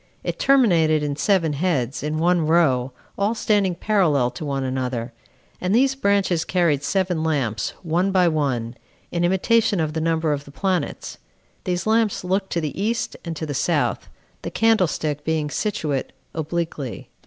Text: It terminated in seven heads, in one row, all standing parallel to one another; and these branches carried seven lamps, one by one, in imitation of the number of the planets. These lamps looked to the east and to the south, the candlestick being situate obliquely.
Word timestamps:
It 0.23 0.39
terminated 0.39 1.03
in 1.03 1.15
seven 1.15 1.53
heads, 1.53 2.01
in 2.01 2.17
one 2.17 2.47
row, 2.47 2.91
all 3.19 3.35
standing 3.35 3.75
parallel 3.75 4.31
to 4.31 4.43
one 4.43 4.63
another; 4.63 5.13
and 5.61 5.75
these 5.75 5.93
branches 5.93 6.43
carried 6.43 6.81
seven 6.81 7.23
lamps, 7.23 7.75
one 7.83 8.11
by 8.11 8.27
one, 8.27 8.73
in 9.11 9.23
imitation 9.23 9.79
of 9.79 9.93
the 9.93 10.01
number 10.01 10.33
of 10.33 10.45
the 10.45 10.51
planets. 10.51 11.19
These 11.65 11.85
lamps 11.85 12.23
looked 12.23 12.51
to 12.53 12.61
the 12.61 12.81
east 12.81 13.15
and 13.23 13.35
to 13.35 13.45
the 13.45 13.53
south, 13.53 14.09
the 14.41 14.49
candlestick 14.49 15.23
being 15.23 15.51
situate 15.51 16.13
obliquely. 16.33 17.11